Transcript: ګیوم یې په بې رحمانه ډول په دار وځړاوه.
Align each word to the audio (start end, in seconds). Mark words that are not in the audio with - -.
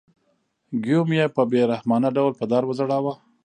ګیوم 0.83 1.09
یې 1.17 1.25
په 1.35 1.41
بې 1.51 1.61
رحمانه 1.71 2.09
ډول 2.17 2.31
په 2.39 2.45
دار 2.51 2.63
وځړاوه. 2.65 3.13